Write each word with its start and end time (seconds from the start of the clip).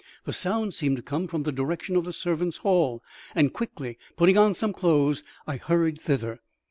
The 0.25 0.33
sounds 0.33 0.75
seemed 0.75 0.95
to 0.97 1.03
come 1.03 1.27
from 1.27 1.43
the 1.43 1.51
direction 1.51 1.95
of 1.95 2.05
the 2.05 2.11
servants' 2.11 2.57
hall, 2.57 3.03
and, 3.35 3.53
quickly 3.53 3.99
putting 4.17 4.35
on 4.35 4.55
some 4.55 4.73
clothes, 4.73 5.21
I 5.45 5.57
hurried 5.57 6.01
thither. 6.01 6.39